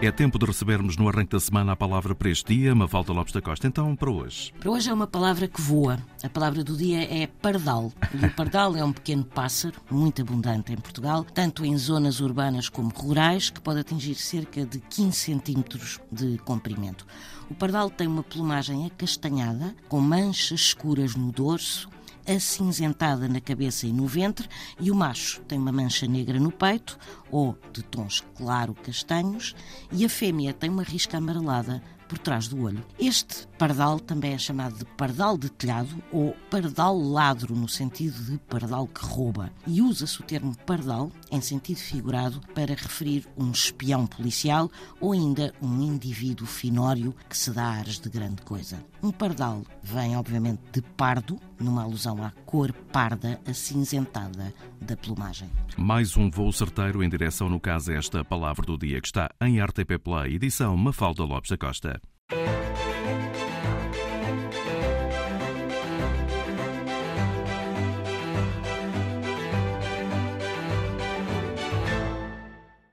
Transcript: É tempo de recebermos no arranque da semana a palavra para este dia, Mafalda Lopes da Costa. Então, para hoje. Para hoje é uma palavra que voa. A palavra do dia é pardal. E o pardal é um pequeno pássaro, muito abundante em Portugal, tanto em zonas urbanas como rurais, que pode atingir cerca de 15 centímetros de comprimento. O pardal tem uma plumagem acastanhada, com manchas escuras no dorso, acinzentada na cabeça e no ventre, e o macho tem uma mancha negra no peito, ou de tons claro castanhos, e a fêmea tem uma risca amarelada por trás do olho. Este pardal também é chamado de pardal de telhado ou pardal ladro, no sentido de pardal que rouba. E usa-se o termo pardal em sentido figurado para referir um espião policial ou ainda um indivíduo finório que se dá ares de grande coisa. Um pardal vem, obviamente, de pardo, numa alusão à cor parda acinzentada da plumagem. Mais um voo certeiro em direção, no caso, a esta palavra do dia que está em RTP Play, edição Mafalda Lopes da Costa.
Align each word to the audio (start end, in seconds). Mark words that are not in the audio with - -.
É 0.00 0.12
tempo 0.12 0.38
de 0.38 0.46
recebermos 0.46 0.96
no 0.96 1.08
arranque 1.08 1.32
da 1.32 1.40
semana 1.40 1.72
a 1.72 1.76
palavra 1.76 2.14
para 2.14 2.30
este 2.30 2.54
dia, 2.54 2.72
Mafalda 2.72 3.12
Lopes 3.12 3.32
da 3.32 3.42
Costa. 3.42 3.66
Então, 3.66 3.96
para 3.96 4.08
hoje. 4.08 4.52
Para 4.60 4.70
hoje 4.70 4.88
é 4.88 4.94
uma 4.94 5.08
palavra 5.08 5.48
que 5.48 5.60
voa. 5.60 5.98
A 6.22 6.28
palavra 6.28 6.62
do 6.62 6.76
dia 6.76 7.02
é 7.02 7.26
pardal. 7.26 7.92
E 8.14 8.24
o 8.24 8.30
pardal 8.32 8.76
é 8.76 8.84
um 8.84 8.92
pequeno 8.92 9.24
pássaro, 9.24 9.74
muito 9.90 10.22
abundante 10.22 10.72
em 10.72 10.76
Portugal, 10.76 11.24
tanto 11.24 11.64
em 11.64 11.76
zonas 11.76 12.20
urbanas 12.20 12.68
como 12.68 12.90
rurais, 12.90 13.50
que 13.50 13.60
pode 13.60 13.80
atingir 13.80 14.14
cerca 14.14 14.64
de 14.64 14.78
15 14.78 15.16
centímetros 15.16 15.98
de 16.12 16.38
comprimento. 16.44 17.04
O 17.50 17.54
pardal 17.56 17.90
tem 17.90 18.06
uma 18.06 18.22
plumagem 18.22 18.86
acastanhada, 18.86 19.74
com 19.88 20.00
manchas 20.00 20.60
escuras 20.60 21.16
no 21.16 21.32
dorso, 21.32 21.90
acinzentada 22.28 23.26
na 23.28 23.40
cabeça 23.40 23.86
e 23.86 23.92
no 23.92 24.06
ventre, 24.06 24.48
e 24.80 24.90
o 24.90 24.94
macho 24.94 25.40
tem 25.42 25.58
uma 25.58 25.72
mancha 25.72 26.06
negra 26.06 26.38
no 26.38 26.52
peito, 26.52 26.98
ou 27.30 27.56
de 27.72 27.82
tons 27.82 28.24
claro 28.36 28.74
castanhos, 28.74 29.54
e 29.90 30.04
a 30.04 30.08
fêmea 30.08 30.52
tem 30.52 30.70
uma 30.70 30.82
risca 30.82 31.18
amarelada 31.18 31.82
por 32.08 32.18
trás 32.18 32.48
do 32.48 32.62
olho. 32.62 32.82
Este 32.98 33.46
pardal 33.58 34.00
também 34.00 34.32
é 34.32 34.38
chamado 34.38 34.78
de 34.78 34.84
pardal 34.84 35.36
de 35.36 35.50
telhado 35.50 36.02
ou 36.10 36.34
pardal 36.50 36.98
ladro, 36.98 37.54
no 37.54 37.68
sentido 37.68 38.18
de 38.24 38.38
pardal 38.38 38.86
que 38.86 39.04
rouba. 39.04 39.52
E 39.66 39.82
usa-se 39.82 40.20
o 40.20 40.24
termo 40.24 40.56
pardal 40.66 41.12
em 41.30 41.40
sentido 41.40 41.78
figurado 41.78 42.40
para 42.54 42.74
referir 42.74 43.26
um 43.36 43.50
espião 43.50 44.06
policial 44.06 44.70
ou 45.00 45.12
ainda 45.12 45.52
um 45.60 45.82
indivíduo 45.82 46.46
finório 46.46 47.14
que 47.28 47.36
se 47.36 47.50
dá 47.50 47.66
ares 47.66 47.98
de 47.98 48.08
grande 48.08 48.42
coisa. 48.42 48.82
Um 49.02 49.12
pardal 49.12 49.62
vem, 49.82 50.16
obviamente, 50.16 50.60
de 50.72 50.82
pardo, 50.82 51.38
numa 51.58 51.82
alusão 51.82 52.22
à 52.22 52.30
cor 52.44 52.72
parda 52.92 53.40
acinzentada 53.46 54.52
da 54.80 54.96
plumagem. 54.96 55.50
Mais 55.76 56.16
um 56.16 56.30
voo 56.30 56.52
certeiro 56.52 57.02
em 57.02 57.08
direção, 57.08 57.48
no 57.48 57.60
caso, 57.60 57.92
a 57.92 57.94
esta 57.94 58.24
palavra 58.24 58.64
do 58.64 58.76
dia 58.76 59.00
que 59.00 59.06
está 59.06 59.30
em 59.40 59.62
RTP 59.62 59.98
Play, 60.02 60.34
edição 60.34 60.76
Mafalda 60.76 61.24
Lopes 61.24 61.50
da 61.50 61.56
Costa. 61.56 61.97